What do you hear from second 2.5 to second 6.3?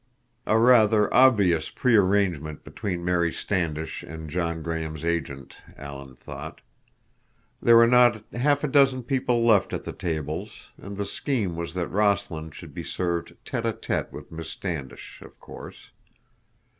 between Mary Standish and John Graham's agent, Alan